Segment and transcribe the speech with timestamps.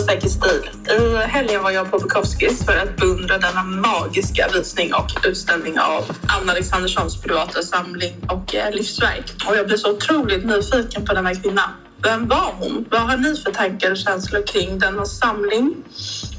[0.00, 0.70] Säker stil.
[0.90, 6.04] I helgen var jag på Bukowskis för att beundra denna magiska visning och utställning av
[6.28, 9.32] Anna Alexanderssons privata samling och eh, livsverk.
[9.48, 11.62] Och jag blev så otroligt nyfiken på denna kvinna.
[12.02, 12.84] Vem var hon?
[12.90, 15.74] Vad har ni för tankar och känslor kring denna samling?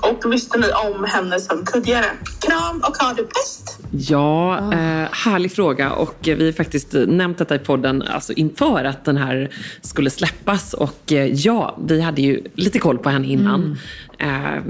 [0.09, 2.05] Och visste ni om henne sedan tidigare?
[2.39, 3.79] Kram och ha det bäst!
[3.91, 5.91] Ja, eh, härlig fråga.
[5.91, 9.49] Och vi har faktiskt nämnt detta i podden alltså inför att den här
[9.81, 10.73] skulle släppas.
[10.73, 13.77] Och eh, ja, vi hade ju lite koll på henne innan.
[14.17, 14.63] Eh,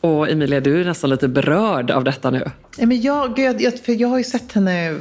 [0.00, 2.50] och Emilia, du är nästan lite berörd av detta nu.
[2.76, 5.00] Ja, men jag, jag, jag, för jag har ju sett henne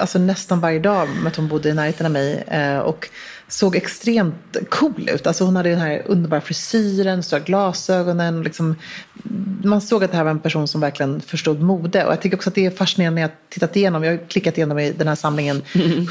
[0.00, 2.44] alltså, nästan varje dag med att hon bodde i närheten av mig.
[2.46, 3.08] Eh, och
[3.48, 5.26] såg extremt cool ut.
[5.26, 8.42] Alltså hon hade den här underbara frisyren, stora glasögonen.
[8.42, 8.76] Liksom,
[9.64, 12.04] man såg att det här var en person som verkligen förstod mode.
[12.04, 14.04] Och jag tycker också att det är fascinerande när jag tittat igenom.
[14.04, 15.62] Jag har klickat igenom i den här samlingen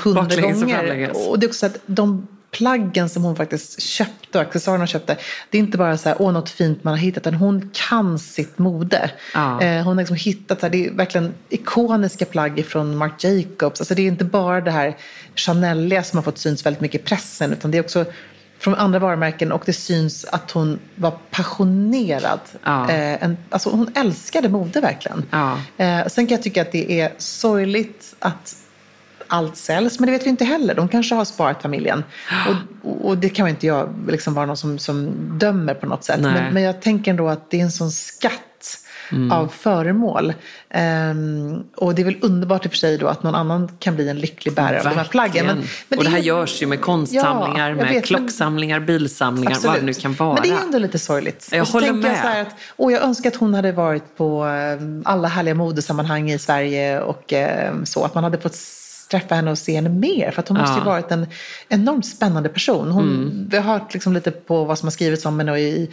[0.03, 1.30] hundra Baklänges och gånger.
[1.30, 5.17] Och det är också att de plaggen som hon faktiskt köpte och accessoarerna hon köpte.
[5.50, 7.22] Det är inte bara så här, åh något fint man har hittat.
[7.22, 9.12] Utan hon kan sitt mode.
[9.34, 9.62] Ja.
[9.62, 13.81] Eh, hon har liksom hittat, så här, det är verkligen ikoniska plagg från Marc Jacobs.
[13.81, 14.98] Alltså det är inte bara det här
[15.36, 17.54] Chaneliga som har fått syns väldigt mycket i pressen.
[17.54, 18.06] Utan det är också
[18.59, 22.39] från andra varumärken och det syns att hon var passionerad.
[22.64, 22.89] Ja.
[22.89, 25.26] Eh, en, alltså hon älskade mode verkligen.
[25.32, 25.59] Ja.
[25.78, 28.55] Eh, sen kan jag tycka att det är sorgligt att
[29.27, 30.76] allt säljs, men det vet vi inte heller.
[30.76, 32.04] De kanske har sparat familjen.
[32.83, 36.04] Och, och det kan ju inte jag liksom vara någon som, som dömer på något
[36.04, 36.20] sätt.
[36.20, 38.42] Men, men jag tänker ändå att det är en sån skatt
[39.11, 39.32] Mm.
[39.32, 40.33] av föremål.
[40.70, 43.95] Ehm, och det är väl underbart i och för sig då att någon annan kan
[43.95, 45.45] bli en lycklig bärare av de här plaggen.
[45.45, 48.80] Men, men och det här är- görs ju med konstsamlingar, Ja, med vet, men- klocksamlingar,
[48.80, 50.33] bilsamlingar, vad det nu kan vara.
[50.33, 51.49] Men det är ändå lite sorgligt.
[51.52, 52.21] Jag och håller tänker Jag, med.
[52.21, 56.32] så här att, åh, jag önskar att hon hade varit på eh, alla härliga modesammanhang
[56.32, 58.04] i Sverige och eh, så.
[58.04, 58.55] Att man hade fått
[59.08, 60.32] träffa henne och se henne mer.
[60.32, 60.82] För att hon måste ju Ja.
[60.82, 60.86] Mm.
[60.94, 61.28] varit en
[61.70, 62.92] enormt spännande person.
[62.92, 65.90] Hon, Vi har hört liksom lite på vad som har skrivits om henne och i,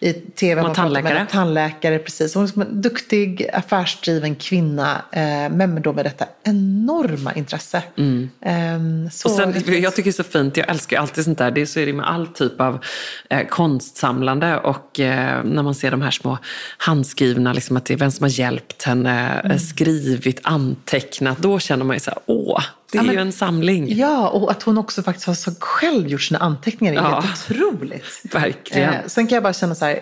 [0.00, 0.60] i tv.
[0.60, 1.26] Hon pratar med tandläkare.
[1.30, 2.34] Tandläkare, precis.
[2.34, 5.02] Hon är en duktig, affärsdriven kvinna.
[5.12, 7.76] Eh, men då med detta enorma intresse.
[7.76, 8.06] Eh, så
[8.46, 9.04] Mm.
[9.06, 11.50] Och sen, jag tycker det är så fint, jag älskar alltid sånt där.
[11.50, 12.84] Det är så är det med all typ av
[13.30, 16.38] eh, konstsamlande och eh, när man ser de här små
[16.78, 19.50] handskrivna, liksom att det är vem som har hjälpt henne, Mm.
[19.50, 21.38] eh, skrivit, antecknat.
[21.38, 22.62] Då känner man ju så här, åh,
[22.96, 23.96] det är Ja, men- ju en samling.
[23.98, 27.20] Ja, och att hon också faktiskt har så själv gjort sina anteckningar är Ja.
[27.20, 28.04] helt otroligt.
[28.34, 28.92] Verkligen.
[28.94, 30.00] Eh, sen kan jag bara känna så här,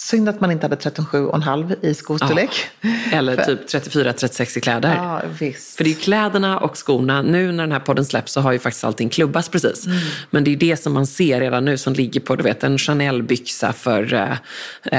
[0.00, 2.50] synd att man inte hade 13,7,5 i skostorlek.
[3.12, 4.94] Eller För- typ 34-36 i kläder.
[4.96, 5.76] Ja, visst.
[5.76, 7.22] För det är ju kläderna och skorna.
[7.22, 9.86] Nu när den här podden släpps så har ju faktiskt allting klubbats precis.
[9.86, 9.98] Mm.
[10.30, 12.78] Men det är det som man ser redan nu som ligger på du vet, en
[12.78, 14.30] Chanel-byxa för eh,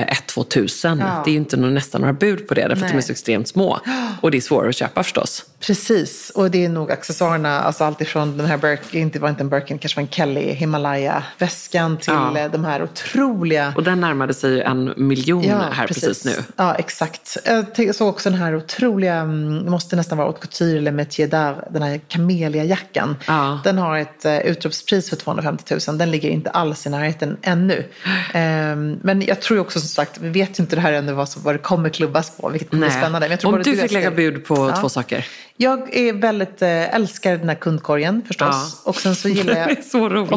[0.01, 0.99] eh, 1-2 tusen.
[0.99, 1.21] Ja.
[1.25, 3.47] Det är ju inte nästan några bud på det därför att de är så extremt
[3.47, 3.79] små.
[4.21, 5.45] Och det är svårare att köpa förstås.
[5.59, 9.43] Precis, och det är nog accessoarerna, alltså allt ifrån den här Birkin, inte var inte
[9.43, 12.37] en Birkin, kanske var en Kelly Himalaya-väskan till Ja.
[12.37, 16.35] eh, de här otroliga Och den närmade sig ju en miljon här precis, nu.
[16.55, 17.37] Ja, exakt.
[17.77, 21.27] Jag såg också den här otroliga, mm, det måste nästan vara haute couture eller métier
[21.27, 23.15] d'art, den här Camellia-jackan.
[23.27, 23.59] Ja.
[23.63, 25.97] Den har ett uh, utropspris för 250 000.
[25.97, 27.85] Den ligger inte alls i närheten ännu.
[28.33, 31.29] Ehm, men jag tror också som sagt, vi vet ju inte det här ännu vad,
[31.29, 33.19] som, vad det kommer klubbas på, vilket bli spännande.
[33.19, 34.75] Men jag tror Om du fick lägga bud på Ja.
[34.81, 35.25] två saker.
[35.61, 38.47] Jag är väldigt, eh, älskar den här kundkorgen förstås.
[38.85, 38.89] Ja.
[38.89, 39.77] Och sen så gillar jag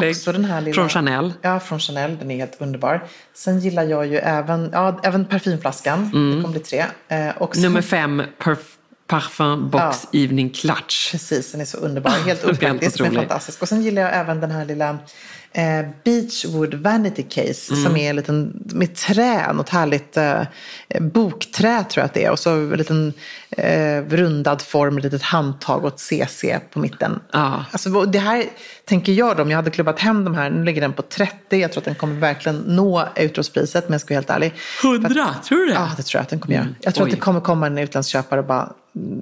[0.09, 0.73] också den här lilla...
[0.75, 1.33] Från Chanel.
[1.41, 2.17] Ja, från Chanel.
[2.17, 3.03] Den är helt underbar.
[3.33, 6.03] Sen gillar jag ju även, ja, även parfymflaskan.
[6.05, 6.85] Det kommer bli tre.
[7.07, 7.71] Eh, sen, Mm.
[7.71, 8.57] Nummer fem, perf-
[9.07, 11.11] Parfum Box Evening Clutch.
[11.11, 12.11] Precis, den är så underbar.
[12.11, 13.61] Helt opraktisk men fantastisk.
[13.61, 14.97] Och sen gillar jag även den här lilla
[15.57, 17.83] eh, Beachwood Vanity Case Mm.
[17.83, 20.41] som är en liten, med trä, något härligt eh,
[21.01, 22.31] bokträ tror jag att det är.
[22.31, 23.13] Och så en liten
[23.51, 25.99] eh, rundad form, ett litet handtag och ett
[26.29, 27.19] CC på mitten.
[27.31, 27.65] Ja.
[27.71, 28.45] Alltså, det här
[28.85, 31.57] tänker jag då, om jag hade klubbat hem de här, nu ligger den på 30,
[31.57, 34.53] jag tror att den kommer verkligen nå utropspriset, men jag ska vara helt ärlig.
[34.83, 35.73] 100, tror du det?
[35.73, 36.67] Ja, det tror jag att den kommer göra.
[36.79, 37.09] Jag tror Oj.
[37.11, 38.69] att det kommer komma en utländsk köpare och bara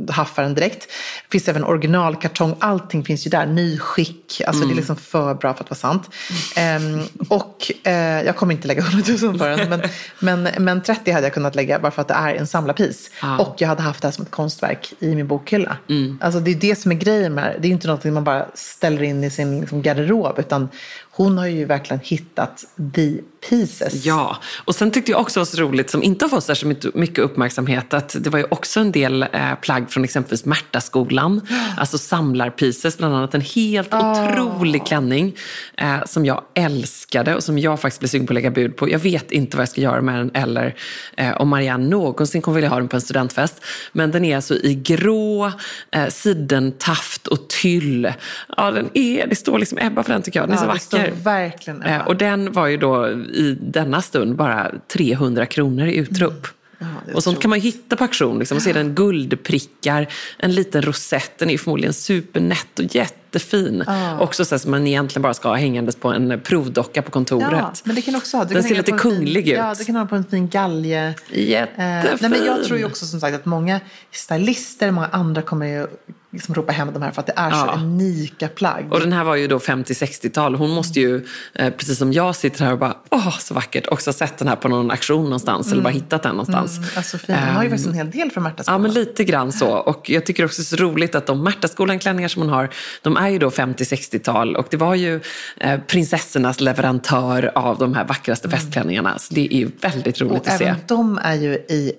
[0.10, 0.80] haffar den direkt.
[0.82, 4.42] Det finns även originalkartong, allting finns ju där, nyskick.
[4.48, 6.10] Alltså det är liksom för bra för att vara sant.
[6.56, 9.82] Ehm, och eh, jag kommer inte lägga 100 000 för den, men,
[10.20, 13.10] men, men 30 hade jag kunnat lägga bara för att det är en samlarpris.
[13.22, 13.38] Ja.
[13.40, 15.78] Och jag hade haft det här som ett konstverk i min bokhylla.
[16.22, 17.58] Alltså det är det som är grejen med det.
[17.60, 20.70] Det är inte något man bara ställer in i sin liksom, garderob, utan
[21.12, 22.66] hon har ju verkligen hittat
[22.96, 23.18] the
[23.50, 24.06] pieces.
[24.06, 27.20] Ja, och sen tyckte jag också var så roligt, som inte har fått särskilt mycket-
[27.20, 31.42] uppmärksamhet, att det var ju också en del eh, plagg från exempelvis Märtaskolan,
[31.78, 35.36] alltså samlarpieces, bland annat en helt otrolig klänning
[35.78, 38.90] eh, som jag älskade och som jag faktiskt blev sugen på att lägga bud på.
[38.90, 40.76] Jag vet inte vad jag ska göra med den eller
[41.18, 43.62] eh, om Marianne någonsin kommer vilja ha den på en studentfest.
[43.92, 45.52] Men den är alltså i grå,
[45.92, 48.14] eh, sidentaft och tyll.
[48.58, 50.98] Ja, den är, det står liksom Ebba på den tycker jag, den är så Ja,
[50.98, 51.24] det vacker.
[51.24, 51.90] verkligen Ebba.
[51.96, 56.48] Eh, Och den var ju då i denna stund bara 300 kronor i utrop.
[56.80, 58.40] det är och sånt kan man hitta på auktion.
[58.40, 58.58] Liksom.
[58.58, 60.08] Och så är den guldprickar,
[60.38, 61.38] en liten rosett.
[61.38, 62.96] Den är förmodligen supernätt och
[63.34, 63.84] jättefin.
[64.20, 67.50] Också så som man egentligen bara ska ha hängandes på en provdocka på kontoret.
[67.52, 68.46] Ja, men det kan också ha.
[68.46, 69.58] Du Den ser lite en fin- kunglig ut.
[69.58, 71.14] Ja, du kan ha på en fin galge.
[71.32, 71.86] Jättefin.
[71.86, 73.80] Eh, nej, men jag tror ju också som sagt att många
[74.12, 75.88] stylister, många andra kommer ju
[76.32, 77.74] liksom ropa hem de här för att det är så Ja.
[77.78, 78.94] unika plagg.
[78.94, 80.56] Och den här var ju då 50-60-tal.
[80.56, 84.14] Hon måste ju, eh, precis som jag sitter här och bara, åh så vackert, också
[84.14, 86.80] sett den här på någon auktion någonstans eller bara hittat den någonstans.
[86.98, 87.36] Alltså fin.
[87.36, 89.68] Hon har ju Ehm, faktiskt en hel del från Märta Ja, men lite grann så.
[89.70, 92.70] Och jag tycker också det är så roligt att de Märtaskolan-klänningar som hon har,
[93.02, 94.56] de är ju då 50-60-tal.
[94.56, 95.20] Och det var ju
[95.58, 99.20] eh, prinsessornas leverantör av de här vackraste festklänningarna.
[99.20, 100.64] Så det är ju väldigt roligt Och att se.
[100.66, 101.94] även de är ju i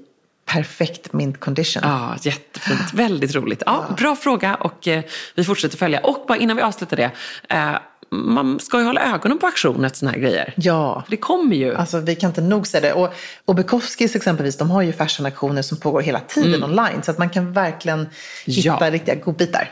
[0.46, 1.82] perfekt mint condition.
[1.86, 2.94] Ja, jättefint.
[2.94, 3.62] Väldigt roligt.
[3.66, 5.02] Ja, Bra fråga och eh,
[5.34, 6.00] vi fortsätter följa.
[6.00, 7.10] Och bara innan vi avslutar det.
[7.48, 7.76] Eh,
[8.10, 10.52] man ska ju hålla ögonen på auktionen, såna här grejer.
[10.56, 11.04] Ja.
[11.08, 11.74] Det kommer ju.
[11.74, 12.92] Alltså vi kan inte nog säga det.
[12.92, 17.02] Och, och Bukowskis exempelvis, de har ju fashionaktioner som pågår hela tiden online.
[17.02, 18.08] Så att man kan verkligen
[18.46, 18.76] hitta Mm.
[18.80, 18.86] Ja.
[18.86, 18.92] Mm.
[18.92, 19.70] riktiga godbitar.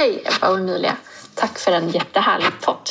[0.00, 0.96] Hej Ebba och Emilia.
[1.34, 2.88] Tack för en jättehärlig podd.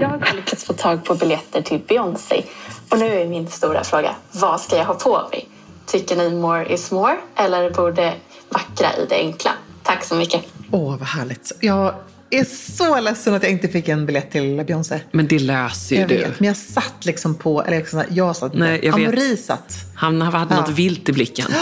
[0.00, 2.44] Jag har lyckats få tag på biljetter till Beyoncé.
[2.88, 5.48] Och nu är min stora fråga, vad ska jag ha på mig?
[5.86, 8.14] Tycker ni more is more eller borde
[8.48, 9.50] vackra i det enkla?
[9.82, 10.44] Tack så mycket.
[10.70, 11.52] Åh, vad härligt.
[11.60, 11.94] Jag
[12.30, 12.44] är
[12.76, 15.00] så ledsen att jag inte fick en biljett till Beyoncé.
[15.10, 16.16] Men det löser ju Jag du.
[16.18, 19.08] vet, men jag satt liksom på, eller liksom, jag satt Nej, jag vet.
[19.08, 19.74] Amori satt.
[19.96, 20.60] Han hade Ja.
[20.60, 21.46] något vilt i blicken.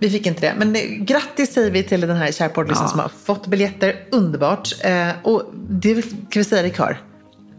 [0.00, 0.54] Vi fick inte det.
[0.58, 2.90] Men eh, grattis säger vi till den här kära poddlyssnaren Ja.
[2.90, 3.96] som har fått biljetter.
[4.10, 4.68] Underbart.
[4.84, 6.98] Eh, och det kan vi säga det kör.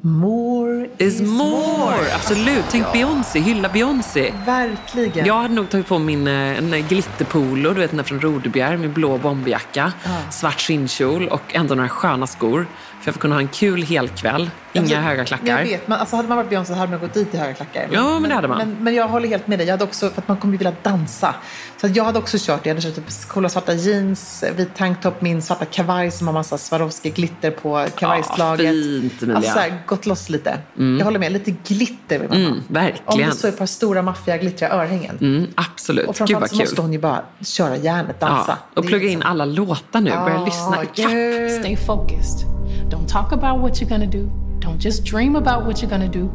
[0.04, 2.14] More Is more!
[2.16, 2.64] Absolut.
[2.72, 4.34] Tänk Beyoncé, hylla Beyoncé.
[4.46, 5.26] Verkligen.
[5.26, 8.78] Jag hade nog tagit på min eh, en glitterpolo, du vet den där från Rodebjer,
[8.78, 9.94] med blå bomberjacka,
[10.32, 12.68] svart skinnkjol och ändå några sköna skor.
[13.02, 15.64] För jag får kunna ha en kul helkväll, inga Alltså, höga Jag klackar.
[15.64, 17.88] vet, men alltså hade man varit Beyoncé hade man gått dit i höga klackar.
[17.92, 18.58] Ja, men det hade man.
[18.58, 19.68] Men, men jag håller helt med dig.
[19.68, 21.36] Jag hade också, för att man kommer ju vilja dansa.
[21.82, 25.22] Så att jag hade också kört, jag hade kört typ coola svarta jeans, vit tanktop,
[25.22, 28.72] min svarta kavaj som har massa Swarovski-glitter på kavajslaget.
[28.72, 29.36] fint, Emilia.
[29.38, 30.58] Alltså så här, gått loss lite.
[30.76, 32.48] Jag håller med, lite glitter vill man ha.
[32.48, 33.30] Mm, Om verkligen.
[33.30, 35.18] det så är ett par stora maffiga glittriga örhängen.
[35.22, 36.08] Mm, absolut.
[36.08, 38.44] Och framförallt så måste hon ju bara köra järnet, dansa.
[38.48, 41.12] Ja, och Det plugga in alla låtar nu, börja Ah, lyssna ikapp.
[41.60, 42.48] Stay focused.
[42.92, 44.51] Don't talk about what you're gonna do.
[44.62, 46.30] Don't just dream about what you're gonna do.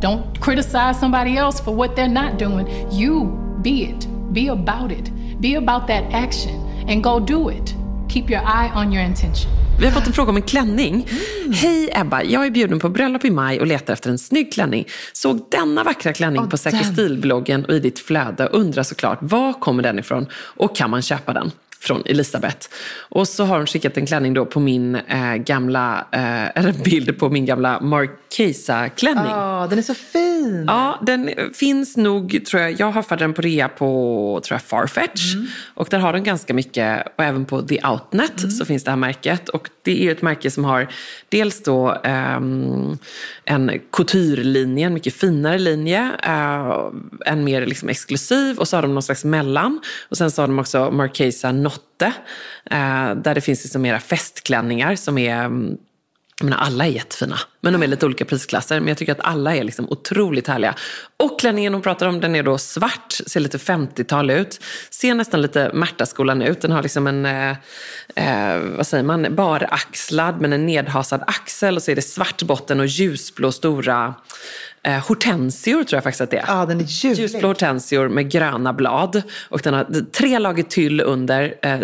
[0.00, 2.66] Don't criticize somebody else for what they're not doing.
[2.92, 4.08] You be it.
[4.32, 5.12] Be about it.
[5.40, 6.54] Be about that action
[6.88, 7.74] and go do it.
[8.08, 9.50] Keep your eye on your intention.
[9.80, 11.08] Vi har fått en fråga om en klänning.
[11.52, 14.84] Hej Ebba, jag är bjuden på bröllop i maj och letar efter en snygg klänning.
[15.12, 18.46] Såg denna vackra klänning Åh, på Säker stil-bloggen och i ditt flöde.
[18.46, 21.50] Undrar såklart, var kommer den ifrån och kan man köpa den?
[21.80, 22.68] Från Elisabeth.
[22.98, 27.18] Och så har hon skickat en klänning då på min eh, gamla, eh, en bild
[27.18, 29.30] på min gamla Marquesa-klänning.
[29.30, 30.37] Ja, oh, den är så fin.
[30.66, 35.34] Ja, den finns nog, tror jag, jag haffade den på rea på tror jag, Farfetch.
[35.74, 38.96] Och där har den ganska mycket, och även på The Outnet så finns det här
[38.96, 39.48] märket.
[39.48, 40.88] Och det är ett märke som har
[41.28, 42.98] dels då ehm,
[43.44, 46.10] en couture-linje, en mycket finare linje.
[46.22, 46.86] eh,
[47.26, 49.80] en mer liksom exklusiv och så har de någon slags mellan.
[50.08, 52.12] Och sen så har de också Marquesa Notte.
[52.70, 55.76] eh, där det finns liksom mera festklänningar som är mm,
[56.40, 58.80] jag menar, alla är jättefina, men de är lite olika prisklasser.
[58.80, 60.74] Men jag tycker att alla är liksom otroligt härliga.
[61.16, 64.60] Och klänningen hon pratar om, den är då svart, ser lite 50-tal ut.
[64.90, 66.60] Ser nästan lite Märtaskolan ut.
[66.60, 67.50] Den har liksom en, eh,
[68.14, 71.76] eh, vad säger man, baraxlad men en nedhasad axel.
[71.76, 74.14] Och så är det svart botten och ljusblå stora
[74.82, 76.44] eh, hortensior tror jag faktiskt att det är.
[76.46, 77.22] Ja, den är ljuvlig.
[77.22, 79.22] Ljusblå hortensior med gröna blad.
[79.48, 81.78] Och den har tre lager tyll under, eh,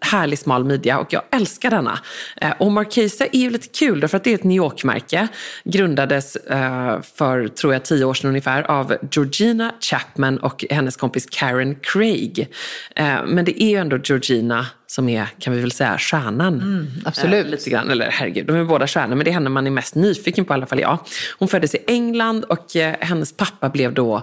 [0.00, 1.98] härlig smal midja och jag älskar denna.
[2.36, 5.28] Eh, och Marquesa är ju lite kul därför att det är ett New York-märke
[5.64, 11.26] grundades eh, för, tror jag, tio år sedan ungefär av Georgina Chapman och hennes kompis
[11.30, 12.48] Karen Craig.
[12.96, 16.54] Eh, men det är ju ändå Georgina som är, kan vi väl säga, stjärnan.
[16.54, 17.44] Mm, absolut.
[17.44, 19.70] Eh, lite grann, eller herregud, de är båda stjärnor, men det är henne man är
[19.70, 20.98] mest nyfiken på i alla fall jag.
[21.38, 24.22] Hon föddes i England och eh, hennes pappa blev då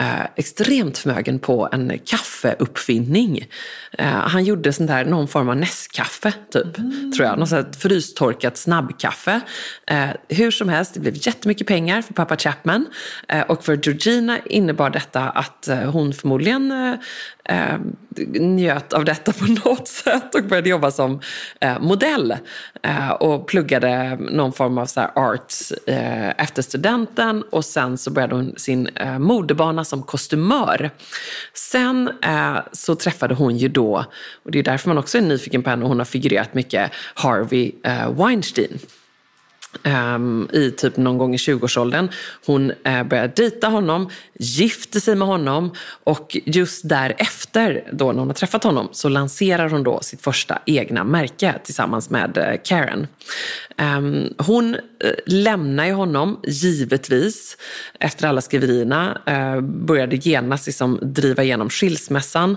[0.00, 3.46] eh, extremt förmögen på en kaffeuppfinning.
[3.98, 7.12] Eh, han gjorde sånt där, någon form av Nescafé, typ, Mm.
[7.12, 7.38] tror jag.
[7.38, 9.40] Något sånt frystorkat snabbkaffe.
[9.86, 12.86] Eh, hur som helst, det blev jättemycket pengar för pappa Chapman.
[13.28, 16.72] Eh, och för Georgina innebar detta att eh, hon förmodligen
[17.48, 17.78] eh,
[18.40, 21.20] njöt av detta på något sätt och började jobba som
[21.60, 22.36] eh, modell.
[22.82, 25.40] Eh, och pluggade någon form av så här
[25.86, 30.90] eh, efter studenten och sen så började hon sin eh, modebana som kostymör.
[31.54, 34.04] Sen eh, så träffade hon ju då,
[34.42, 36.92] och det är därför man också är nyfiken på henne, och hon har figurerat mycket,
[37.14, 38.78] Harvey eh, Weinstein.
[39.82, 42.08] Ehm, I typ någon gång i 20-årsåldern.
[42.46, 45.70] Hon uh, började dejta honom, gifter sig med honom
[46.04, 50.58] och just därefter, då när hon har träffat honom, så lanserar hon då sitt första
[50.66, 53.06] egna märke tillsammans med eh, Karen.
[53.76, 54.80] Ehm, hon uh,
[55.26, 57.56] lämnar ju honom, givetvis,
[58.00, 62.56] efter alla skriverierna, uh, började genast liksom driva igenom skilsmässan.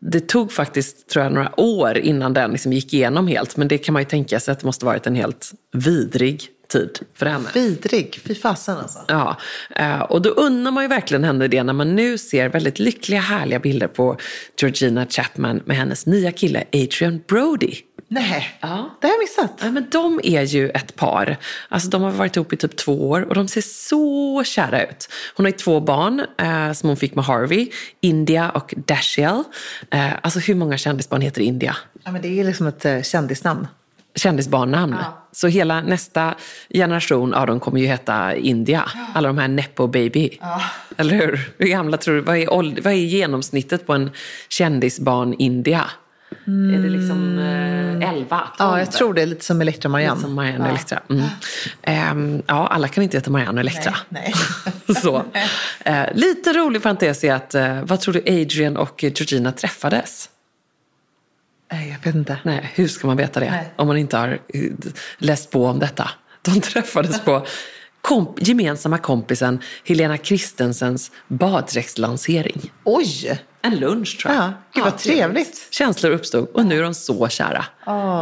[0.00, 3.56] Det tog faktiskt tror jag, några år innan den liksom gick igenom helt.
[3.56, 6.98] Men det kan man ju tänka sig att det måste varit en helt vidrig tid
[7.14, 7.48] för henne.
[7.54, 8.98] Vidrig, fy fasen alltså.
[9.08, 9.36] Ja,
[9.76, 13.20] eh, och då undrar man ju verkligen henne det när man nu ser väldigt lyckliga,
[13.20, 14.16] härliga bilder på
[14.60, 17.74] Georgina Chapman med hennes nya kille Adrian Brody.
[18.10, 18.90] Nej, Ja.
[19.00, 19.60] det har jag missat.
[19.62, 21.36] Ja, men de är ju ett par.
[21.68, 25.08] Alltså, de har varit ihop i typ två år och de ser så kära ut.
[25.34, 29.42] Hon har ju två barn eh, som hon fick med Harvey, India och Dashiell.
[29.90, 31.76] Eh, alltså hur många kändisbarn heter India?
[32.04, 33.66] Ja, men det är liksom ett uh, kändisnamn.
[34.14, 34.96] Kändisbarnnamn.
[35.32, 36.34] Så hela nästa
[36.70, 38.84] generation av dem kommer ju heta India.
[39.14, 40.38] Alla de här Nepo Baby.
[40.96, 41.50] Eller hur?
[41.58, 42.20] Hur gamla tror du?
[42.20, 44.10] Vad är, vad är genomsnittet på en
[44.48, 45.34] kändisbarn
[46.46, 46.78] India?
[46.78, 48.48] Är det liksom eh, 11?
[48.58, 50.20] Ja, jag tror det är lite som Elektra Marianne.
[50.20, 51.00] Som Marianne och Elektra.
[51.10, 51.24] Mm.
[51.82, 53.96] Ehm, ja, alla kan inte heta Marianne och Elektra.
[54.08, 54.34] Nej.
[55.02, 55.24] Så.
[55.84, 60.28] Eh, lite rolig parentes är att, eh, vad tror du Adrian och Georgina träffades?
[61.72, 62.38] Nej, jag vet inte.
[62.42, 63.72] Nej, hur ska man veta det Nej.
[63.76, 64.70] om man inte har eh,
[65.18, 66.10] läst på om detta?
[66.42, 67.46] De träffades på
[68.08, 72.72] komp- gemensamma kompisen Helena Kristensens baddräktslansering.
[72.84, 73.40] Oj!
[73.62, 74.42] En lunch tror jag.
[74.44, 75.66] Ja, gud vad trevligt.
[75.70, 77.64] Känslor uppstod och nu är de så kära.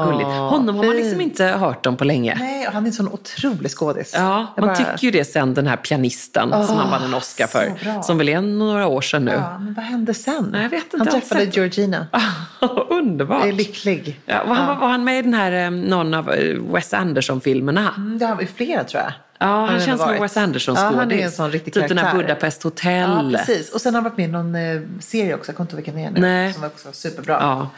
[0.06, 0.28] Gulligt.
[0.30, 2.36] Honom har man liksom inte hört om på länge.
[2.40, 4.12] Nej, och han är en sån otrolig skådis.
[4.14, 7.14] Ja, Jag man bara- tycker ju det sen den här pianisten som han vann en
[7.14, 7.72] Oscar för.
[7.84, 8.02] bra.
[8.02, 9.32] Som väl är några år sedan nu.
[9.32, 10.48] Ja, men vad hände sen?
[10.52, 12.06] Nej, jag vet inte, han träffade sett- Georgina.
[12.90, 13.40] Underbart.
[13.40, 14.20] Jag är lycklig.
[14.26, 17.94] Ja, och han, Var han med i den här, eh, någon av eh, Wes Anderson-filmerna?
[17.96, 19.12] Mm, Det har vi flera tror jag.
[19.38, 20.22] Ja, han det känns som en.
[20.22, 20.92] Wes Anderson-skådis.
[20.92, 22.14] Ja, han är en sån riktig Typ den här.
[22.16, 23.30] Budapest Hotel.
[23.32, 23.70] Ja, precis.
[23.70, 25.84] Och sen har han varit med i någon eh, serie också, jag kommer inte ihåg
[25.84, 26.20] vilken det är nu.
[26.20, 26.52] Nej.
[26.52, 27.38] Som var också superbra.
[27.40, 27.70] Ja.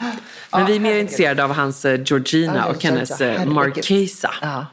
[0.59, 3.33] Men vi är mer intresserade av hans eh, Georgina Ja, och ja, hennes ja, eh,
[3.33, 3.55] herregud.
[3.55, 4.31] Marquesa.
[4.43, 4.67] Ja.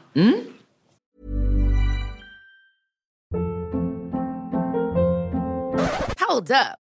[6.28, 6.85] Hold up.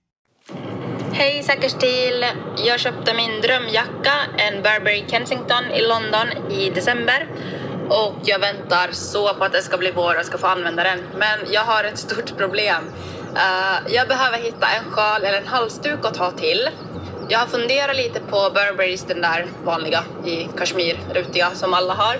[1.13, 2.25] Hej Säker stil!
[2.65, 7.27] Jag köpte min drömjacka, en Burberry Kensington i London i december.
[7.89, 10.83] Och jag väntar så på att det ska bli vår och jag ska få använda
[10.83, 10.99] den.
[11.17, 12.83] Men jag har ett stort problem.
[13.35, 16.69] Uh, jag behöver hitta en sjal eller en halsduk att ta till.
[17.29, 22.19] Jag har funderat lite på Burberrys, den där vanliga i kashmir, rutiga som alla har.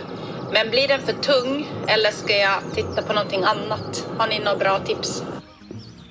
[0.51, 4.05] Men blir den för tung eller ska jag titta på någonting annat?
[4.17, 5.23] Har ni några bra tips?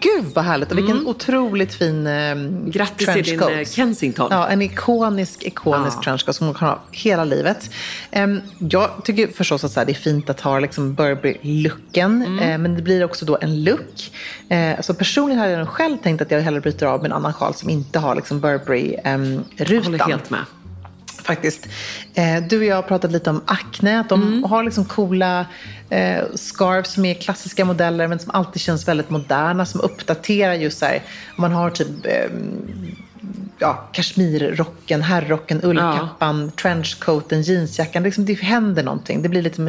[0.01, 2.35] Gud vad härligt och vilken otroligt fin eh,
[2.67, 4.29] Grattis till din eh, Kensington.
[4.31, 6.03] Ja, en ikonisk, ikonisk Ja.
[6.03, 7.71] trenchcoat som man kan ha hela livet.
[8.11, 12.39] Em, jag tycker förstås att så här, det är fint att ha liksom Burberry-looken, Mm.
[12.39, 14.13] eh, men det blir också då en look.
[14.49, 17.13] Eh, alltså personligen hade jag nog själv tänkt att jag hellre bryter av med en
[17.17, 19.85] annan sjal som inte har liksom Jag Burberry-rutan.
[19.85, 20.41] håller helt med.
[21.31, 21.67] Faktiskt.
[22.15, 24.45] Eh, du och jag har pratat lite om Acne, att de Mm.
[24.45, 25.47] har liksom coola
[25.91, 30.79] eh, scarves som är klassiska modeller men som alltid känns väldigt moderna, som uppdaterar just
[30.79, 31.03] så här,
[31.37, 32.31] om man har typ eh,
[33.59, 38.03] ja, kashmirrocken, herrrocken, ullkappan, trenchcoaten, jeansjackan.
[38.03, 39.23] Liksom det händer någonting.
[39.23, 39.63] Det blir lite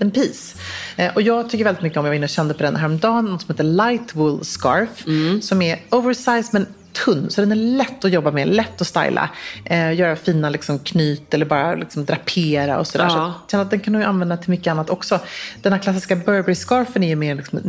[0.00, 0.58] en piece.
[0.96, 3.24] Eh, och jag tycker väldigt mycket om, jag var inne och kände på den häromdagen,
[3.24, 5.04] något som heter light wool scarf.
[5.42, 6.66] Som är oversized men
[7.04, 9.30] tunn, så den är lätt att jobba med, lätt att styla.
[9.64, 13.04] Eh, göra fina liksom, knyt eller bara liksom, drapera och sådär.
[13.04, 13.10] Ja.
[13.10, 15.20] Så jag känner att den kan du använda till mycket annat också.
[15.62, 17.60] Den här klassiska Burberry-scarfen är ju mer liksom,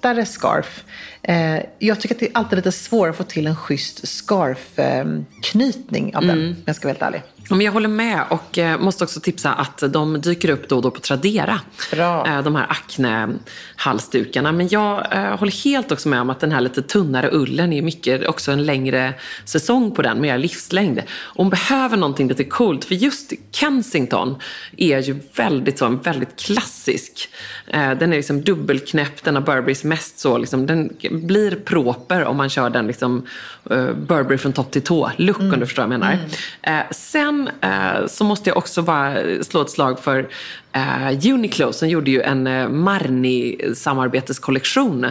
[0.00, 0.84] nättare scarf.
[1.22, 6.16] Eh, jag tycker att det är alltid lite svårare att få till en schysst scarf-knytning
[6.16, 7.22] av den, om jag ska vara helt ärlig.
[7.50, 10.82] Men jag håller med och eh, måste också tipsa att de dyker upp då och
[10.82, 11.60] då på Tradera.
[11.90, 12.26] Bra.
[12.26, 14.52] Eh, de här Acne-halsdukarna.
[14.52, 17.82] Men jag eh, håller helt också med om att den här lite tunnare ullen är
[17.82, 21.02] mycket också en längre säsong på den, mer livslängd.
[21.10, 24.36] Och hon behöver någonting lite coolt, för just Kensington
[24.76, 27.28] är ju väldigt så, en väldigt klassisk.
[27.66, 32.36] Eh, den är liksom dubbelknäppt, den har Burberrys mest så, liksom, den blir proper om
[32.36, 33.26] man kör den liksom,
[33.70, 36.18] eh, Burberry från topp till tå, look om du förstår vad jag menar.
[36.62, 40.28] Eh, sen eh, så måste jag också bara slå ett slag för
[40.72, 42.42] eh, Uniqlo som gjorde ju en
[42.84, 45.06] Marni-samarbetskollektion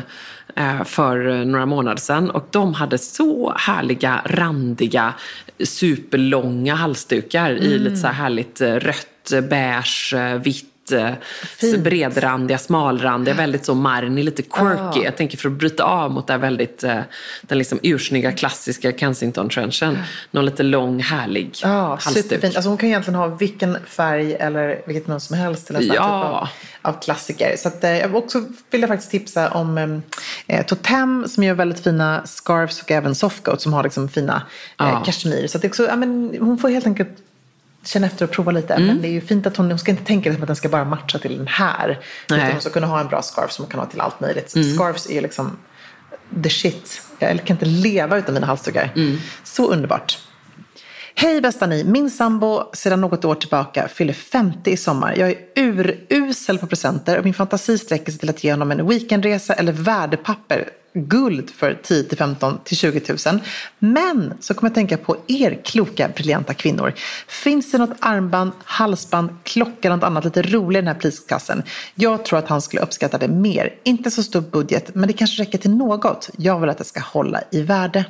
[0.55, 2.29] eh, för några månader sedan.
[2.29, 5.13] Och de hade så härliga, randiga,
[5.63, 10.13] superlånga halsdukar i lite så här härligt eh, rött, beige,
[10.43, 10.78] vitt
[11.57, 11.83] Fint.
[11.83, 14.99] bredrandiga, smalrandiga, väldigt så Marni, lite quirky.
[15.03, 16.99] Jag tänker för att bryta av mot här väldigt, eh,
[17.41, 19.97] den liksom ursnygga klassiska Kensington-trenchen.
[20.31, 22.43] Någon lite lång, härlig Ja, halsduk.
[22.43, 25.93] Alltså hon kan egentligen ha vilken färg eller vilket mönster som helst till en Ja.
[25.93, 26.47] typ av,
[26.93, 27.55] av klassiker.
[27.57, 30.01] Så att, eh, jag också vill jag faktiskt tipsa om
[30.47, 34.41] eh, Totem som gör väldigt fina scarves och även softcoat som har liksom fina
[34.79, 35.47] eh, kashmir.
[35.47, 37.09] Så att också, ja, men, hon får helt enkelt
[37.83, 38.73] känna efter och prova lite.
[38.73, 38.87] Mm.
[38.87, 40.69] Men det är ju fint att hon, hon ska inte tänka liksom att den ska
[40.69, 41.87] bara matcha till den här.
[41.87, 42.39] Nej.
[42.39, 42.41] Mm.
[42.41, 44.49] Utan hon ska kunna ha en bra scarf som hon kan ha till allt möjligt.
[44.49, 45.57] Så Scarves är liksom
[46.43, 47.01] the shit.
[47.19, 48.91] Jag kan inte leva utan mina halsdukar.
[48.95, 49.17] Mm.
[49.43, 50.17] Så underbart.
[51.15, 51.83] Hej bästa ni!
[51.83, 55.15] Min sambo sedan något år tillbaka fyller 50 i sommar.
[55.17, 55.37] Jag är
[56.09, 59.71] urusel på presenter och min fantasi sträcker sig till att ge honom en weekendresa eller
[59.71, 60.69] värdepapper.
[60.93, 63.39] Guld för 10 till 15 till 20 000.
[63.79, 66.93] Men så kommer jag tänka på er kloka, briljanta kvinnor.
[67.27, 71.63] Finns det något armband, halsband, klocka eller något annat lite roligt i den här prisklassen?
[71.95, 73.73] Jag tror att han skulle uppskatta det mer.
[73.83, 76.29] Inte så stor budget, men det kanske räcker till något.
[76.37, 78.05] Jag vill att det ska hålla i värde.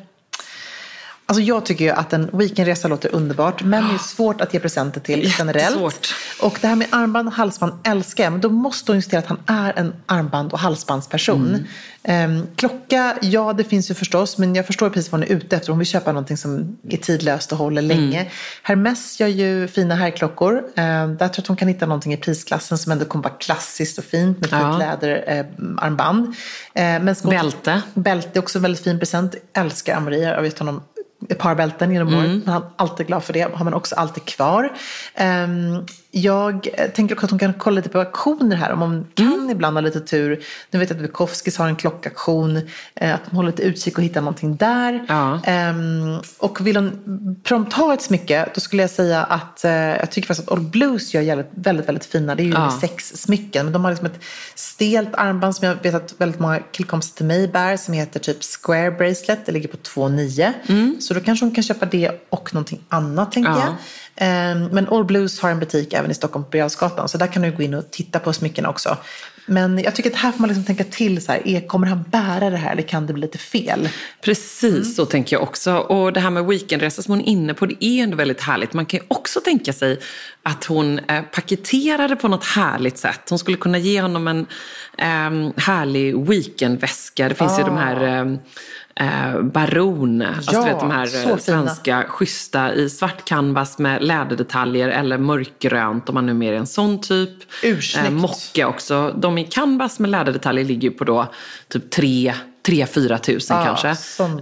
[1.30, 3.64] Alltså jag tycker ju att en weekendresa låter underbart.
[3.64, 5.64] Men det är svårt att ge presenter till generellt.
[5.66, 6.16] Jättesvårt.
[6.42, 8.32] Och det här med armband och halsband älskar jag.
[8.32, 11.66] Men då måste hon ju se till att han är en armband och halsbandsperson.
[12.04, 14.38] Ehm, klocka, ja det finns ju förstås.
[14.38, 15.70] Men jag förstår precis vad hon är ute efter.
[15.70, 18.32] Hon vill köpa någonting som är tidlöst och håller länge.
[18.64, 20.64] Hermes gör ju fina herrklockor.
[20.76, 23.34] Ehm, där tror jag att hon kan hitta någonting i prisklassen som ändå kommer vara
[23.34, 24.58] klassiskt och fint med Ja.
[24.72, 26.36] fint läderarmband.
[26.74, 27.82] Ehm, men ska hon- Bälte.
[27.94, 29.36] Bälte är också en väldigt fin present.
[29.54, 30.24] Älskar Amori.
[30.24, 30.82] Jag har gett honom
[31.30, 32.20] ett par bälten genom Mm.
[32.20, 32.46] året.
[32.46, 33.54] Men han är alltid glad för det.
[33.56, 34.72] Har man också alltid kvar.
[35.16, 38.72] Ehm, jag tänker också att hon kan kolla lite på auktioner här.
[38.72, 39.50] Om hon kan Mm.
[39.50, 40.44] ibland ha lite tur.
[40.72, 42.58] Nu vet jag att Bukowskis har en klockaktion.
[42.96, 45.06] eh, Att hon håller lite utkik och hittar någonting där.
[45.08, 45.42] Ja.
[45.46, 48.50] Ehm, och vill hon prompt ha ett smycke.
[48.56, 51.88] Då skulle jag säga att eh, jag tycker faktiskt att Old Blues gör väldigt, väldigt,
[51.88, 52.36] väldigt fina.
[52.36, 52.78] Det är ju Ja.
[52.82, 53.66] sex smycken.
[53.66, 54.20] Men de har liksom ett
[54.56, 57.78] stelt armband som jag vet att väldigt många killkompisar till mig bär.
[57.78, 59.46] Som heter typ Square Bracelet.
[59.46, 61.00] Det ligger på 2,9.
[61.02, 63.60] Så då kanske hon kan köpa det och någonting annat tänker Ja.
[63.66, 63.76] jag.
[64.16, 67.42] Ehm, Men All Blues har en butik även i Stockholm på Birger Så där kan
[67.42, 68.98] du gå in och titta på smyckena också.
[69.50, 71.26] Men jag tycker att här får man liksom tänka till.
[71.26, 73.90] Så här, är, kommer han bära det här eller kan det bli lite fel?
[74.22, 75.76] Precis så tänker jag också.
[75.76, 78.74] Och det här med weekendresa som hon är inne på, det är ändå väldigt härligt.
[78.74, 80.00] Man kan ju också tänka sig
[80.44, 83.22] att hon eh, paketerar det på något härligt sätt.
[83.30, 84.40] Hon skulle kunna ge honom en
[84.98, 87.30] eh, härlig weekendväska.
[87.30, 88.38] Det finns ju de här eh,
[89.00, 91.38] eh, Baron, alltså Ja, du vet, de här eh, fina.
[91.38, 96.58] svenska schyssta i svart canvas med läderdetaljer eller mörkgrönt om man nu är mer är
[96.58, 97.30] en sån typ.
[97.64, 98.12] Ursnyggt.
[98.12, 99.14] mocka också.
[99.18, 101.28] De i canvas med läderdetaljer ligger ju på då
[101.68, 102.34] typ 3
[102.68, 103.90] 3-4 tusen Ja, kanske.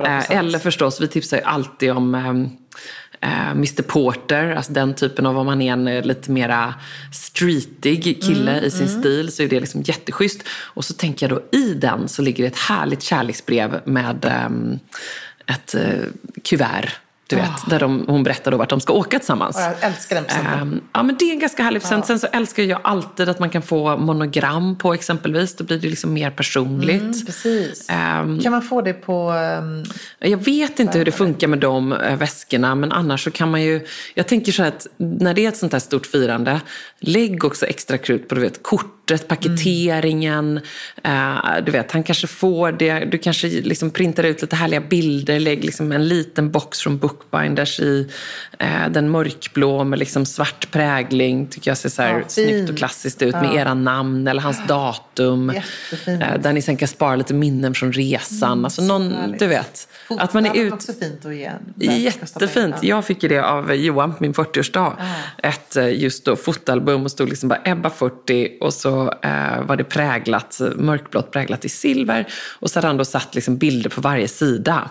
[0.05, 2.49] Eh, eller förstås, vi tipsar ju alltid om ehm,
[3.21, 6.73] eh, Mr Porter, alltså den typen av om man är en eh, lite mera
[7.13, 10.43] streetig kille Mm, i sin stil så är det liksom jätteschysst.
[10.49, 14.79] Och så tänker jag då i den så ligger det ett härligt kärleksbrev med ehm,
[15.45, 16.03] ett eh,
[16.43, 16.89] kuvert.
[17.29, 19.55] Du vet, där de, hon berättar då vart de ska åka tillsammans.
[19.59, 20.53] Ja, jag älskar den presenten.
[20.61, 22.05] Ehm, ja, men det är en ganska härlig present.
[22.05, 25.55] Sen så älskar jag alltid att man kan få monogram på exempelvis.
[25.55, 27.01] Då blir det liksom mer personligt.
[27.01, 27.85] Mm, Precis.
[27.89, 29.31] Ehm, Kan man få det på...
[29.31, 29.83] ehm,
[30.19, 33.61] jag vet inte hur det funkar med de äh, väskorna, men annars så kan man
[33.61, 33.85] ju...
[34.13, 36.61] Jag tänker så här att när det är ett sånt här stort firande,
[36.99, 40.59] lägg också extra krut på du vet, kortet, paketeringen.
[41.03, 42.99] eh, du vet, han kanske får det.
[43.05, 47.79] Du kanske liksom printar ut lite härliga bilder, lägg liksom en liten box från Bookbinders
[47.79, 48.09] i
[48.59, 51.47] eh, den mörkblå med liksom svart prägling.
[51.47, 54.67] Tycker jag ser så här Ja, snyggt och klassiskt ut med era namn eller hans
[54.67, 55.51] datum.
[55.55, 56.23] Jättefint.
[56.23, 58.65] Eh, där ni sen kan spara lite minnen från resan.
[58.65, 59.87] alltså någon, du vet.
[60.07, 60.73] Att man är ut...
[60.73, 61.51] också fint att ge.
[61.77, 62.75] Jättefint.
[62.81, 62.87] Ja.
[62.89, 64.93] Jag fick ju det av Johan på min 40-årsdag.
[65.37, 69.75] Ett eh, just då fotalbum och stod liksom bara Ebba 40 och så eh, var
[69.75, 72.27] det präglat, mörkblått präglat i silver.
[72.59, 74.89] Och så hade han då satt liksom bilder på varje sida.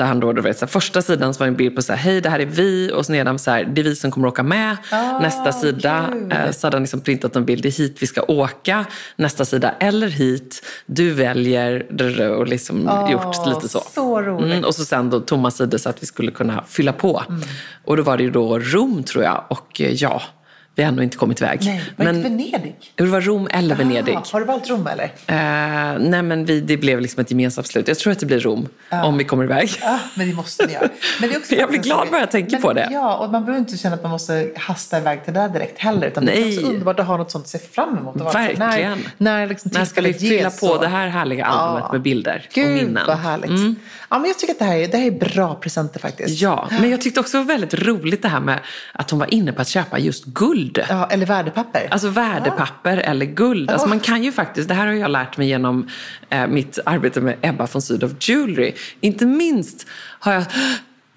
[0.00, 1.82] Där han då, du vet, så här, första sidan så var det en bild på
[1.82, 3.96] så här, hej det här är vi och så nedan så här, det är vi
[3.96, 4.76] som kommer åka med.
[5.20, 8.22] Nästa sida eh, så hade han liksom printat en bild, det är hit vi ska
[8.22, 8.84] åka.
[9.16, 13.82] Nästa sida, eller hit, du väljer och liksom gjort lite så.
[13.94, 14.52] så roligt.
[14.52, 17.22] Mm, och så sen då tomma sidor så att vi skulle kunna fylla på.
[17.28, 17.40] Mm.
[17.84, 20.22] Och då var det ju då Rom tror jag och eh, ja,
[20.80, 21.60] vi har ännu inte kommit iväg.
[21.64, 22.74] Nej, var det Venedig?
[22.94, 24.14] det var Rom eller Venedig.
[24.14, 25.04] Ah, har du valt Rom eller?
[25.04, 27.88] Eh, nej men vi, det blev liksom ett gemensamt slut.
[27.88, 29.70] Jag tror att det blir Rom om vi kommer iväg.
[29.80, 30.88] Ja, men det måste ni göra.
[31.20, 32.88] Men det är också Jag blir glad bara jag tänker men, på det.
[32.92, 35.78] Ja, och man behöver inte känna att man måste hasta iväg till det där direkt
[35.78, 36.06] heller.
[36.06, 36.58] Utan det är Nej.
[36.58, 38.20] också underbart att ha något sånt att se fram emot.
[38.20, 38.98] Och Verkligen.
[39.18, 42.54] När, när liksom När ska vi fylla på det här härliga albumet med bilder och
[42.54, 42.88] Gud minnen?
[42.88, 43.06] Mm.
[43.06, 43.78] vad härligt.
[44.10, 46.42] Ja, men jag tycker att det här är, det här är bra presenter faktiskt.
[46.42, 48.60] Ja, men jag tyckte också det var väldigt roligt det här med
[48.92, 50.69] att hon var inne på att köpa just guld.
[50.88, 51.88] Ja, eller värdepapper.
[51.90, 53.70] Alltså värdepapper eller guld.
[53.70, 55.88] Alltså man kan ju faktiskt, det här har jag lärt mig genom
[56.28, 58.74] eh, mitt arbete med Ebba von Sydow Jewelry.
[59.00, 59.86] Inte minst
[60.18, 60.44] har jag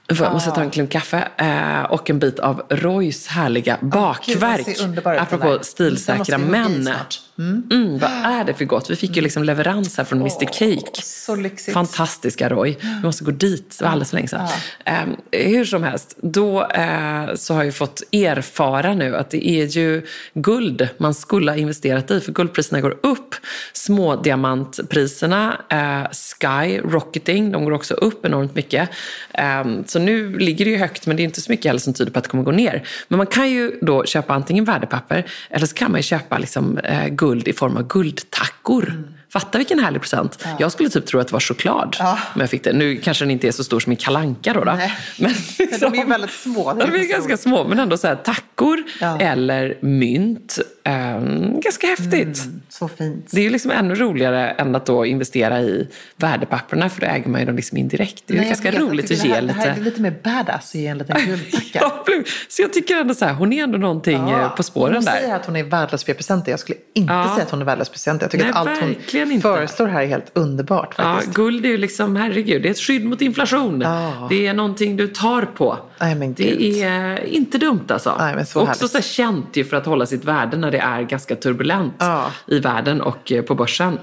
[0.07, 4.67] jag måste ta en klunk kaffe eh, och en bit av Roys härliga bakverk.
[4.67, 6.89] ut, den apropå stilsäkra män.
[7.35, 7.71] Snart.
[7.71, 8.89] Mm, vad är det för gott?
[8.89, 11.01] Vi fick ju liksom leverans här från Mr Cake.
[11.03, 11.73] Så lyxigt.
[11.73, 12.77] Fantastiska Roy.
[12.81, 14.47] Vi måste gå dit, det var alldeles för länge sedan.
[14.85, 19.65] Ehm, hur som helst, då eh, så har jag fått erfara nu att det är
[19.65, 22.19] ju guld man skulle ha investerat i.
[22.19, 23.35] För guldpriserna går upp.
[23.73, 28.89] Smådiamantpriserna, eh, Sky, Rocketing, de går också upp enormt mycket.
[29.33, 31.93] Ehm, så nu ligger det ju högt men det är inte så mycket heller som
[31.93, 32.87] tyder på att det kommer gå ner.
[33.07, 36.77] Men man kan ju då köpa antingen värdepapper eller så kan man ju köpa liksom,
[36.77, 39.03] eh, guld i form av guldtack tackor.
[39.33, 40.45] Fatta vilken härlig present.
[40.59, 41.95] Jag skulle typ tro att det var choklad.
[42.33, 42.73] Men jag fick det.
[42.73, 44.63] Nu kanske den inte är så stor som en kalanka då.
[44.63, 44.71] då.
[44.73, 44.93] Nej.
[45.17, 45.33] Men,
[45.79, 46.75] de är ju väldigt små.
[46.79, 47.67] Ja, de är ganska små.
[47.67, 49.19] Men ändå så här, tackor Ja.
[49.19, 50.59] eller mynt.
[50.85, 52.43] Ehm, ganska häftigt.
[52.69, 53.27] Så fint.
[53.31, 57.29] Det är ju liksom ännu roligare än att då investera i värdepapperna för då äger
[57.29, 58.23] man ju dem liksom indirekt.
[58.27, 59.81] Det är Nej, ganska jag roligt att ge det här, Det här är lite...
[59.81, 61.79] lite mer badass att ge en liten guldtacka.
[61.81, 62.03] Ja,
[62.49, 65.11] så jag tycker ändå så här, hon är ändå någonting eh, på spåren hon där.
[65.11, 66.51] säger att hon är värdelös presenter.
[66.51, 67.31] Jag skulle inte Ja.
[67.35, 68.23] säga att hon är värdelös presenter.
[68.23, 68.95] Jag tycker Nej, att allt hon
[69.31, 69.41] inte.
[69.41, 71.33] föreslår här är helt underbart Ja, faktiskt.
[71.33, 73.81] guld är ju liksom, herregud, det är ett skydd mot inflation.
[73.81, 74.27] Ja.
[74.29, 75.77] Det är någonting du tar på.
[75.99, 78.15] Nej, det är inte dumt alltså.
[78.19, 78.91] Nej, men så Också härligt.
[78.91, 82.31] så här känt ju för att hålla sitt värde när det är ganska turbulent Ja.
[82.47, 83.99] i världen och eh, på börsen.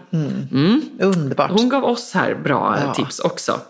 [1.01, 1.51] Underbart.
[1.51, 2.95] Hon gav oss här bra eh, Ja.
[2.95, 3.61] tips också.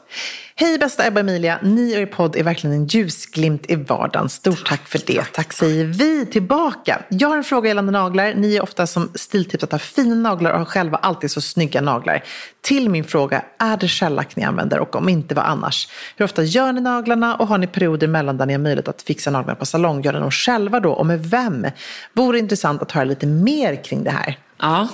[0.60, 4.28] Hej bästa Ebba och Emilia, ni och er podd är verkligen en ljusglimt i vardagen.
[4.28, 5.24] Stort tack för det.
[5.32, 7.02] Tack säger vi tillbaka.
[7.08, 8.34] Jag har en fråga gällande naglar.
[8.34, 11.80] Ni är ofta som stiltips att ha fina naglar och har själva alltid så snygga
[11.80, 12.24] naglar.
[12.60, 15.88] Till min fråga, är det shellack ni använder och om inte vad annars?
[16.16, 19.02] Hur ofta gör ni naglarna och har ni perioder mellan där ni har möjlighet att
[19.02, 20.02] fixa naglarna på salong?
[20.02, 21.66] Gör ni dem själva då och med vem?
[22.12, 24.38] Vore intressant att höra lite mer kring det här.
[24.58, 24.88] Ja,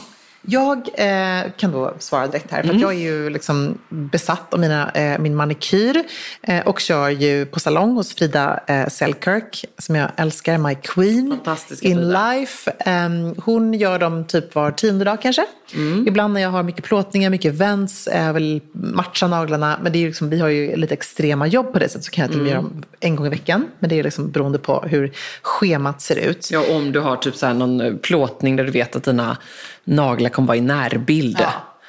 [0.49, 4.61] Jag eh, kan då svara direkt här, för att jag är ju liksom besatt av
[4.61, 6.03] mina, eh, min manikyr
[6.43, 11.33] eh, och kör ju på salong hos Frida eh, Selkirk som jag älskar, My Queen
[11.81, 12.33] in Frida.
[12.35, 12.73] life.
[12.79, 15.45] Ehm, hon gör dem typ var tionde dag kanske.
[15.75, 16.09] Mm.
[16.09, 19.79] Ibland när jag har mycket plåtningar, mycket events, jag vill matcha naglarna.
[19.83, 22.23] Men det är liksom, vi har ju lite extrema jobb på det sättet så kan
[22.23, 22.65] jag till och med Mm.
[22.65, 23.69] göra dem en gång i veckan.
[23.79, 26.49] Men det är liksom beroende på hur schemat ser ut.
[26.53, 29.37] ja om du har typ så här någon eh, plåtning där du vet att dina
[29.87, 31.39] naglar kommer vara i närbild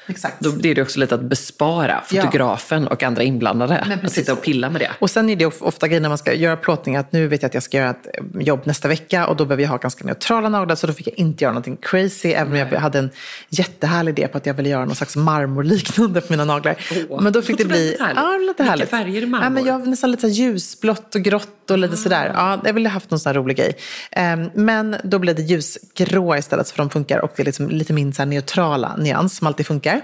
[0.07, 0.35] exakt.
[0.39, 3.99] Då blir det också lite att bespara fotografen och andra inblandade.
[4.03, 4.91] Att sitta och pilla med det.
[4.99, 7.41] Och sen är det of- ofta grejer när man ska göra plåtning att nu vet
[7.41, 9.77] jag att jag ska göra ett eh, jobb nästa vecka och då behöver jag ha
[9.77, 12.99] ganska neutrala naglar så då fick jag inte göra någonting crazy även om jag hade
[12.99, 13.09] en
[13.49, 16.75] jättehärlig idé på att jag ville göra någon slags marmorliknande på mina naglar.
[17.09, 17.97] Åh, men då fick det bli...
[17.99, 18.15] härligt.
[18.17, 18.89] Ja, lite Vilka härligt.
[18.89, 19.45] färger i marmor?
[19.45, 22.31] Ja, men jag har nästan lite ljusblått och grått och lite sådär.
[22.35, 23.73] Ja, jag ville haft någon sån här rolig grej.
[24.11, 27.93] Ehm, men då blev det ljusgråa istället för de funkar och det är liksom lite
[27.93, 29.96] min så neutrala nyans som alltid funkar.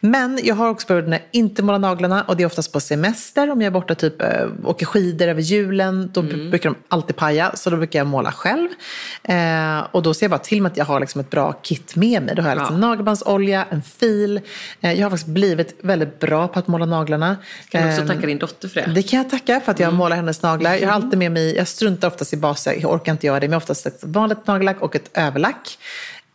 [0.00, 2.80] Men jag har också perioder när jag inte målar naglarna och det är oftast på
[2.80, 4.28] semester om jag är borta typ äh,
[4.64, 6.10] åker skidor över julen.
[6.14, 6.50] Då Mm.
[6.50, 8.68] brukar de alltid paja så då brukar jag måla själv.
[9.22, 11.96] Eh, och då ser jag bara till med att jag har liksom ett bra kit
[11.96, 12.34] med mig.
[12.34, 12.88] Då har jag liksom Ja.
[12.88, 14.40] nagelbandsolja, en fil.
[14.80, 17.36] Eh, jag har faktiskt blivit väldigt bra på att måla naglarna.
[17.68, 18.92] Kan du också Ehm, tacka din dotter för det?
[18.94, 19.90] det kan jag tacka för att Mm.
[19.90, 20.74] jag målar hennes naglar.
[20.74, 23.46] Jag har alltid med mig, jag struntar oftast i baser, jag orkar inte göra det,
[23.46, 25.78] men jag har oftast ett vanligt nagellack och ett överlack.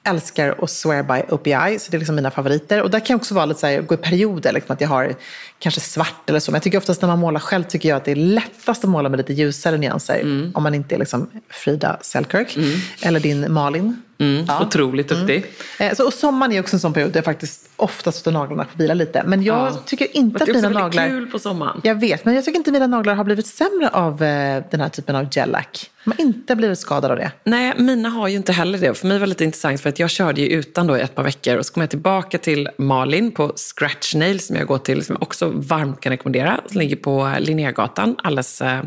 [0.05, 2.81] Älskar och swear by OPI, så det är liksom mina favoriter.
[2.81, 4.87] Och där kan jag också vara lite så här, gå i perioder, liksom att jag
[4.87, 5.15] har
[5.59, 6.51] kanske svart eller så.
[6.51, 8.89] Men jag tycker oftast när man målar själv tycker jag att det är lättast att
[8.89, 10.19] måla med lite ljusare nyanser.
[10.19, 10.51] Mm.
[10.55, 12.57] Om man inte är liksom Frida Selkirk
[13.01, 14.01] eller din Malin.
[14.17, 15.45] Mm, Otroligt duktig.
[15.79, 18.65] Eh, Så, och sommaren är också en sån period där jag faktiskt oftast låter naglarna
[18.65, 19.23] få vila lite.
[19.25, 19.77] Men jag Ja.
[19.85, 21.07] tycker inte Det att är också mina väldigt naglar...
[21.19, 21.81] kul på sommaren.
[21.83, 24.89] Jag vet, men jag tycker inte mina naglar har blivit sämre av eh, den här
[24.89, 25.89] typen av gellack.
[26.03, 27.31] De har inte blivit skadade av det.
[27.43, 28.93] Nej, mina har ju inte heller det.
[28.93, 31.15] För mig var det lite intressant för att jag körde ju utan då i ett
[31.15, 34.77] par veckor och så kom jag tillbaka till Malin på Scratch Nail som jag går
[34.77, 36.61] till, som jag också varmt kan rekommendera.
[36.67, 38.83] Som ligger på Linnégatan, alldeles eh,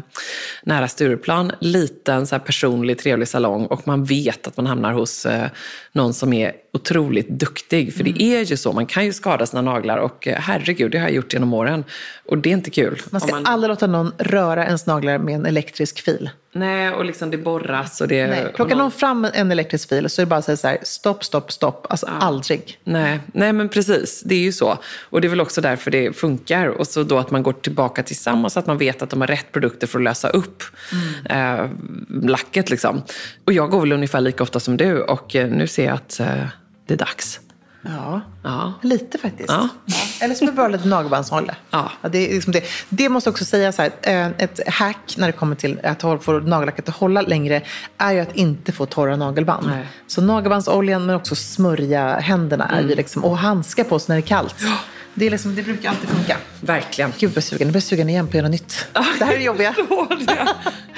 [0.63, 1.53] nära Stureplan.
[1.61, 5.47] Liten så här, personlig, trevlig salong och man vet att man hamnar hos eh,
[5.93, 7.95] någon som är otroligt duktig.
[7.95, 10.99] För det är ju så, man kan ju skada sina naglar och eh, herregud, det
[10.99, 11.85] har jag gjort genom åren.
[12.27, 13.03] Och det är inte kul.
[13.11, 16.31] Man ska Om aldrig låta någon röra ens naglar med en elektrisk fil.
[16.59, 18.27] Nej, och liksom det borras och det...
[18.27, 18.53] Nej.
[18.55, 20.79] Plockar någon- någon fram en elektrisk fil så är det bara att säga så här,
[20.83, 21.87] stopp, stopp, stopp.
[21.91, 22.79] Alltså aldrig.
[22.85, 24.23] Nej, nej, men precis.
[24.25, 24.79] Det är ju så.
[25.11, 26.67] Och det är väl också därför det funkar.
[26.69, 29.53] Och så då att man går tillbaka tillsammans, att man vet att de har rätt
[29.53, 30.63] produkter för att lösa upp
[31.31, 31.67] eh,
[32.23, 32.71] lacket.
[32.71, 33.03] Liksom.
[33.45, 36.21] Och jag går väl ungefär lika ofta som du och eh, nu ser jag att
[36.21, 36.27] eh,
[36.87, 37.41] det är dags.
[37.97, 38.73] Ja, Ja.
[38.83, 39.49] lite faktiskt.
[39.51, 39.69] Ja.
[40.21, 41.55] Eller så är det bara lite nagelbandsolja.
[41.71, 41.91] Ja.
[42.11, 42.65] det, är liksom det.
[42.89, 46.33] det måste också säga så här, eh, ett hack när det kommer till att få
[46.33, 47.63] nagellacket att hålla längre
[47.99, 49.67] är ju att inte få torra nagelband.
[49.67, 49.87] Nej.
[50.07, 52.97] Så nagelbandsoljan men också smörja händerna är ju Mm.
[52.97, 54.55] liksom, och handska på sig när det är kallt.
[55.19, 56.37] Det, är liksom, det brukar alltid funka.
[56.61, 57.11] Verkligen.
[57.11, 57.67] Gud, jag blir sugen.
[57.69, 58.87] Jag blir sugen igen på att göra nytt.
[58.93, 59.75] Det här är det jobbiga.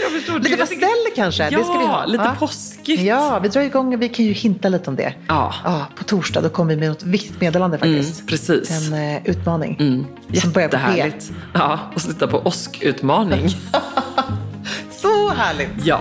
[0.03, 0.39] Jag förstår.
[0.39, 1.43] Lite pasteller kanske?
[1.51, 2.05] Ja, det ska vi ha.
[2.07, 2.37] lite Ja.
[2.39, 3.01] påskigt.
[3.03, 3.99] Ja, vi drar igång.
[3.99, 5.15] Vi kan ju hinta lite om det.
[5.29, 5.87] Ja.
[5.97, 8.15] på torsdag då kommer vi med något viktigt meddelande faktiskt.
[8.21, 8.71] Mm, precis.
[8.93, 9.77] En eh, utmaning.
[9.81, 10.07] Mm.
[10.29, 11.33] Jättehärligt.
[11.55, 13.49] Ja, och sluta på åskutmaning.
[14.91, 15.71] Så härligt!
[15.85, 16.01] ja.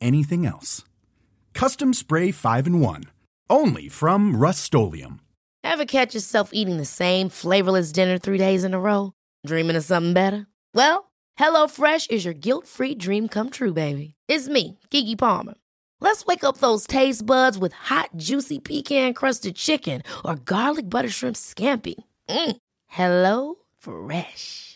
[0.00, 0.84] anything else.
[1.54, 3.04] Custom Spray 5 in 1.
[3.48, 4.74] Only from Rust
[5.64, 9.12] Ever catch yourself eating the same flavorless dinner three days in a row?
[9.46, 10.46] Dreaming of something better?
[10.74, 14.14] Well, HelloFresh is your guilt free dream come true, baby.
[14.28, 15.54] It's me, Gigi Palmer.
[16.00, 21.08] Let's wake up those taste buds with hot, juicy pecan crusted chicken or garlic butter
[21.08, 21.94] shrimp scampi.
[22.28, 22.56] Mm.
[22.86, 24.75] Hello Fresh.